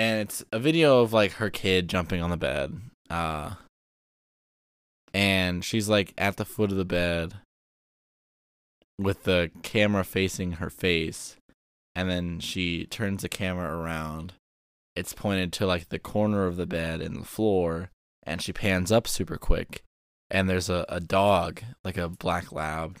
[0.00, 2.80] and it's a video of like her kid jumping on the bed.
[3.10, 3.56] Uh
[5.12, 7.34] and she's like at the foot of the bed
[8.98, 11.36] with the camera facing her face
[11.94, 14.32] and then she turns the camera around.
[14.96, 17.90] It's pointed to like the corner of the bed and the floor
[18.22, 19.82] and she pans up super quick
[20.30, 22.96] and there's a, a dog, like a black lab,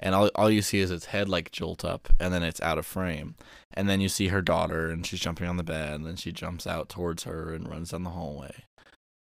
[0.00, 2.78] and all all you see is its head like jolt up and then it's out
[2.78, 3.36] of frame.
[3.72, 6.32] And then you see her daughter and she's jumping on the bed and then she
[6.32, 8.64] jumps out towards her and runs down the hallway.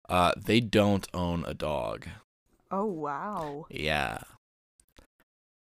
[0.09, 2.07] Uh they don't own a dog.
[2.71, 3.67] Oh wow.
[3.71, 4.19] Yeah.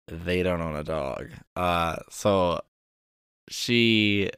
[0.06, 1.30] They don't own a dog.
[1.56, 2.60] Uh so
[3.48, 4.30] she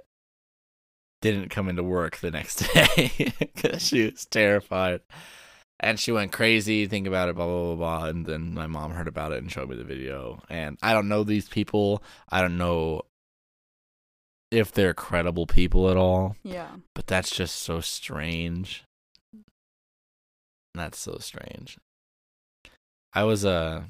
[1.20, 5.01] didn't come into work the next day cuz she was terrified.
[5.83, 8.09] And she went crazy, think about it, blah blah blah blah.
[8.09, 10.40] And then my mom heard about it and showed me the video.
[10.49, 12.03] And I don't know these people.
[12.31, 13.03] I don't know
[14.53, 16.37] if they're credible people at all.
[16.45, 16.68] Yeah.
[16.95, 18.85] But that's just so strange.
[20.75, 21.79] That's so strange.
[23.12, 23.83] I was uh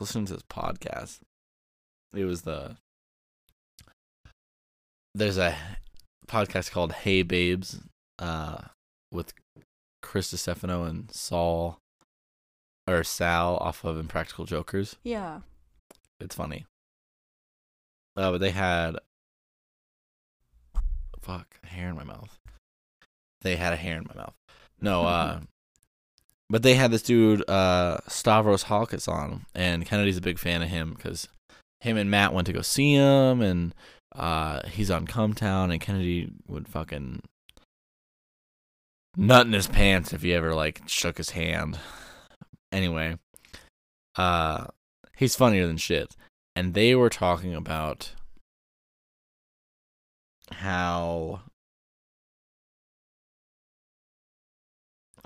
[0.00, 1.20] listening to this podcast.
[2.12, 2.76] It was the
[5.14, 5.56] there's a
[6.26, 7.80] podcast called Hey Babes,
[8.18, 8.62] uh,
[9.12, 9.32] with
[10.02, 11.78] Chris Stefano and Saul
[12.86, 14.96] or Sal off of Impractical Jokers.
[15.02, 15.40] Yeah.
[16.20, 16.66] It's funny.
[18.16, 18.96] Uh, but they had
[21.20, 22.38] fuck a hair in my mouth.
[23.42, 24.34] They had a hair in my mouth.
[24.80, 25.40] No, uh,
[26.50, 30.68] but they had this dude uh Stavros Halkis on, and Kennedy's a big fan of
[30.68, 31.28] him because
[31.80, 33.74] him and Matt went to go see him, and
[34.14, 37.22] uh he's on Cumtown, and Kennedy would fucking
[39.16, 41.78] nut in his pants if he ever like shook his hand.
[42.72, 43.16] Anyway,
[44.16, 44.66] uh,
[45.16, 46.16] he's funnier than shit,
[46.54, 48.12] and they were talking about
[50.52, 51.40] how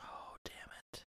[0.00, 1.04] oh damn it.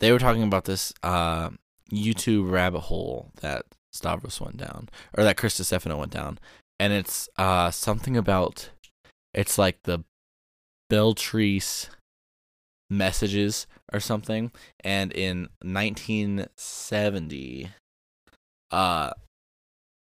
[0.00, 1.50] They were talking about this uh
[1.90, 6.38] youtube rabbit hole that stavros went down or that chris Stefano went down.
[6.78, 8.70] And it's uh something about
[9.34, 10.04] it's like the
[10.90, 11.88] beltrice
[12.90, 14.50] messages or something.
[14.82, 17.70] And in 1970
[18.70, 19.10] uh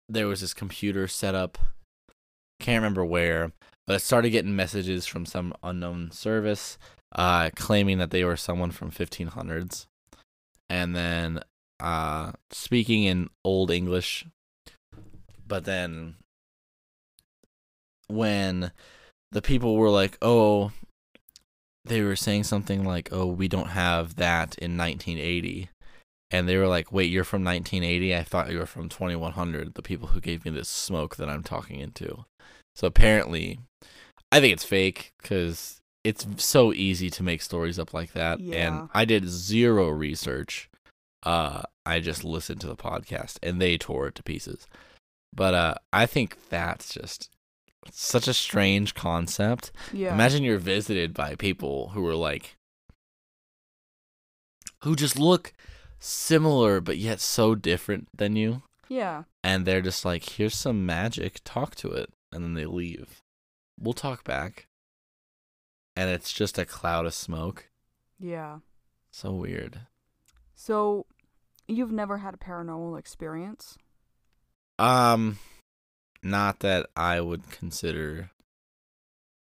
[0.08, 1.58] there was this computer set up
[2.60, 3.52] can't remember where
[3.86, 6.78] but it started getting messages from some unknown service
[7.14, 9.86] uh claiming that they were someone from 1500s
[10.68, 11.40] and then
[11.80, 14.26] uh speaking in old english
[15.46, 16.16] but then
[18.08, 18.72] when
[19.32, 20.72] the people were like oh
[21.84, 25.70] they were saying something like oh we don't have that in 1980
[26.30, 29.82] and they were like wait you're from 1980 i thought you were from 2100 the
[29.82, 32.24] people who gave me this smoke that i'm talking into.
[32.76, 33.58] So apparently
[34.30, 38.40] i think it's fake because it's so easy to make stories up like that.
[38.40, 38.68] Yeah.
[38.68, 40.68] and i did zero research.
[41.22, 44.66] Uh i just listened to the podcast and they tore it to pieces.
[45.34, 47.30] But uh i think that's just
[47.92, 50.12] such a strange concept Yeah.
[50.14, 52.56] Imagine you're visited by people who are like,
[54.84, 55.52] who just look
[55.98, 58.62] similar but yet so different than you.
[58.88, 59.24] yeah.
[59.42, 62.10] And they're just like, here's some magic, talk to it.
[62.32, 63.22] And then they leave.
[63.80, 64.66] We'll talk back.
[65.96, 67.70] And it's just a cloud of smoke.
[68.20, 68.58] Yeah.
[69.10, 69.80] So weird.
[70.54, 71.06] So,
[71.66, 73.78] you've never had a paranormal experience?
[74.78, 75.38] Um,
[76.22, 78.30] not that I would consider.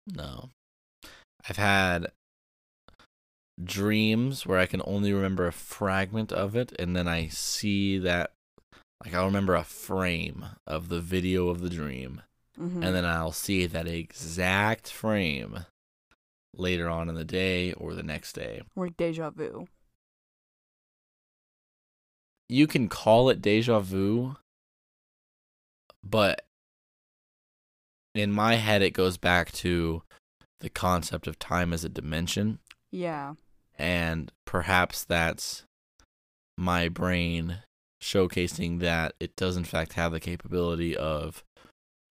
[0.07, 0.51] No.
[1.49, 2.09] I've had
[3.63, 8.33] dreams where I can only remember a fragment of it, and then I see that,
[9.05, 12.23] like, I'll remember a frame of the video of the dream,
[12.59, 12.83] Mm-hmm.
[12.83, 15.67] and then I'll see that exact frame
[16.57, 18.63] later on in the day or the next day.
[18.75, 19.67] like deja vu.
[22.49, 24.37] You can call it deja vu,
[26.03, 26.46] but
[28.19, 30.03] in my head it goes back to
[30.61, 32.59] the concept of time as a dimension
[32.91, 33.35] Yeah.
[33.79, 35.65] and perhaps that's
[36.57, 37.59] my brain
[38.03, 41.43] showcasing that it does in fact have the capability of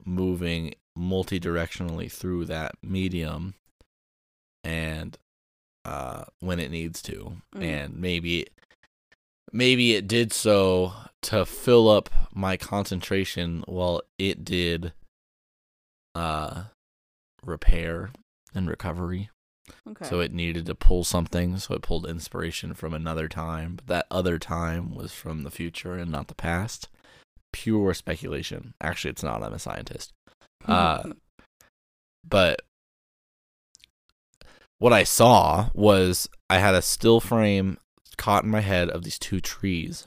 [0.06, 3.56] moving multi-directionally through that medium
[4.64, 5.18] and
[5.84, 7.64] uh when it needs to Mhm.
[7.64, 8.47] and maybe
[9.51, 14.93] maybe it did so to fill up my concentration while it did
[16.16, 16.63] uh
[17.43, 18.09] repair
[18.55, 19.30] and recovery
[19.88, 20.05] Okay.
[20.05, 23.76] so it needed to pull something, so it pulled inspiration from another time.
[23.78, 26.88] But that other time was from the future and not the past.
[27.51, 28.76] Pure speculation.
[28.80, 29.41] Actually, it's not.
[29.43, 30.11] I'm a scientist.
[30.68, 31.13] Uh,
[32.28, 32.61] but
[34.80, 37.78] what I saw was I had a still frame
[38.18, 40.05] caught in my head of these two trees,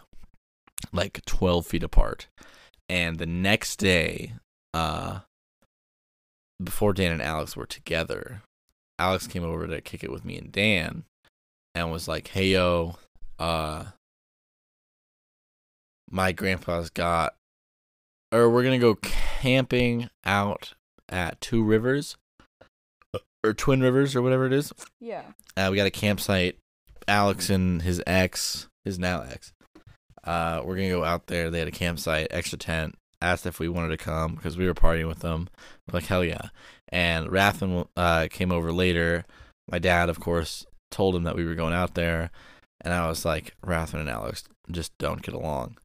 [0.93, 2.27] like 12 feet apart.
[2.89, 4.33] And the next day,
[4.75, 5.21] uh,
[6.63, 8.43] before Dan and Alex were together,
[8.99, 11.05] Alex came over to kick it with me and Dan
[11.75, 12.97] and was like, "Hey yo,
[13.39, 13.87] uh
[16.11, 17.35] my grandpa's got
[18.33, 18.99] or we're going to go
[19.41, 20.75] camping out
[21.09, 22.17] at Two Rivers
[23.45, 24.73] or Twin Rivers or whatever it is.
[25.01, 25.23] yeah.
[25.57, 26.59] Uh, we got a campsite.
[27.07, 29.53] Alex and his ex, his now ex.
[30.25, 31.49] Uh, we're gonna go out there.
[31.51, 32.97] They had a campsite, extra tent.
[33.21, 35.49] Asked if we wanted to come because we were partying with them.
[35.87, 36.51] We're like hell yeah.
[36.89, 39.25] And Rathman uh, came over later.
[39.71, 42.31] My dad, of course, told him that we were going out there,
[42.81, 45.77] and I was like, Rathman and Alex just don't get along.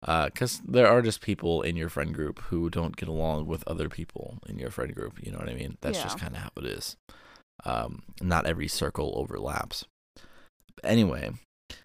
[0.00, 3.88] Because there are just people in your friend group who don't get along with other
[3.88, 5.18] people in your friend group.
[5.24, 5.76] You know what I mean?
[5.80, 6.96] That's just kind of how it is.
[7.64, 9.84] Um, not every circle overlaps.
[10.14, 11.32] But anyway,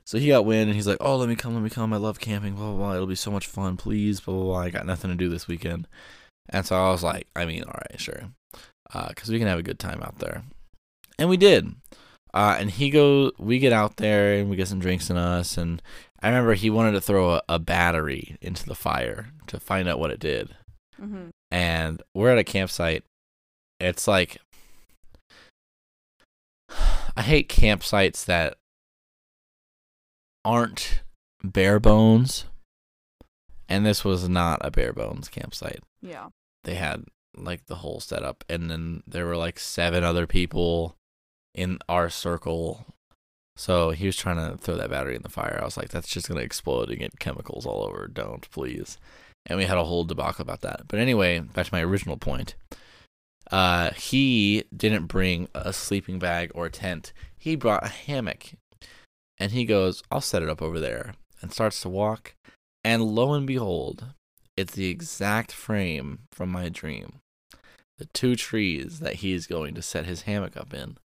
[0.05, 1.93] so he got wind and he's like, "Oh, let me come, let me come.
[1.93, 2.55] I love camping.
[2.55, 2.93] Blah blah blah.
[2.95, 3.77] It'll be so much fun.
[3.77, 4.57] Please, blah blah blah.
[4.59, 5.87] I got nothing to do this weekend."
[6.49, 8.31] And so I was like, "I mean, all right, sure,
[9.09, 10.43] because we can have a good time out there."
[11.17, 11.75] And we did.
[12.33, 15.55] Uh, and he go, we get out there and we get some drinks in us.
[15.55, 15.79] And
[16.19, 19.99] I remember he wanted to throw a, a battery into the fire to find out
[19.99, 20.55] what it did
[20.99, 21.29] Mm-hmm.
[21.51, 23.03] and we're at a campsite.
[23.79, 24.37] It's like
[27.15, 28.55] I hate campsites that
[30.45, 31.01] aren't
[31.43, 32.45] bare bones.
[33.69, 35.83] And this was not a bare bones campsite.
[36.01, 36.29] Yeah.
[36.63, 40.95] They had like the whole setup and then there were like seven other people
[41.55, 42.85] in our circle.
[43.55, 45.59] So he was trying to throw that battery in the fire.
[45.61, 48.07] I was like, that's just gonna explode and get chemicals all over.
[48.07, 48.97] Don't please
[49.45, 50.87] and we had a whole debacle about that.
[50.87, 52.55] But anyway, back to my original point.
[53.51, 57.11] Uh, he didn't bring a sleeping bag or a tent.
[57.37, 58.53] He brought a hammock,
[59.39, 62.35] and he goes, "I'll set it up over there," and starts to walk.
[62.83, 64.07] And lo and behold,
[64.57, 67.19] it's the exact frame from my dream.
[67.97, 70.97] The two trees that he's going to set his hammock up in,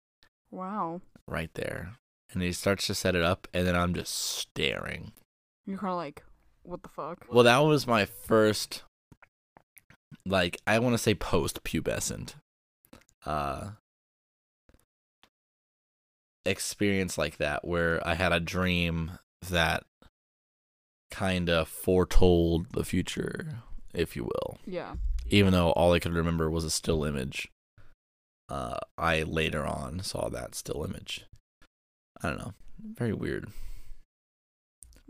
[0.50, 1.00] Wow.
[1.26, 1.94] right there.
[2.32, 5.12] And he starts to set it up, and then I'm just staring.
[5.66, 6.22] You're kind of like,
[6.62, 7.26] what the fuck?
[7.30, 8.82] Well, that was my first,
[10.26, 12.34] like, I want to say post pubescent,
[13.24, 13.70] uh,
[16.48, 19.12] experience like that where I had a dream
[19.48, 19.84] that
[21.10, 23.62] kind of foretold the future,
[23.94, 24.58] if you will.
[24.66, 24.94] Yeah.
[25.30, 27.48] Even though all I could remember was a still image,
[28.48, 31.24] uh, I later on saw that still image.
[32.22, 32.54] I don't know.
[32.94, 33.48] Very weird.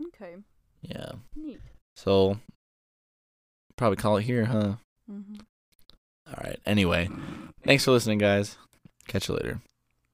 [0.07, 0.35] Okay.
[0.81, 1.13] Yeah.
[1.35, 1.59] Neat.
[1.95, 2.39] So,
[3.75, 4.75] probably call it here, huh?
[5.09, 5.35] Mm-hmm.
[6.27, 6.59] All right.
[6.65, 7.09] Anyway,
[7.65, 8.57] thanks for listening, guys.
[9.07, 9.59] Catch you later.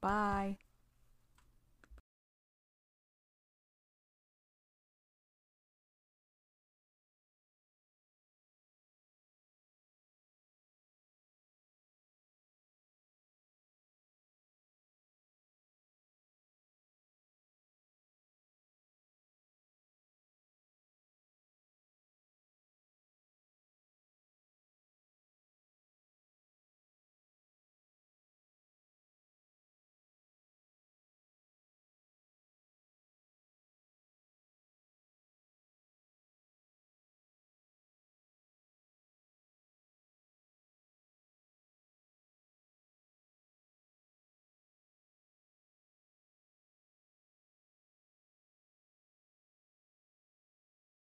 [0.01, 0.57] Bye.